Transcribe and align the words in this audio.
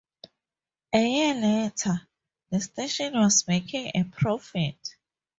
A 0.93 0.97
year 0.97 1.35
later, 1.35 2.07
the 2.49 2.59
station 2.59 3.13
was 3.19 3.47
making 3.47 3.91
a 3.93 4.03
profit. 4.05 4.95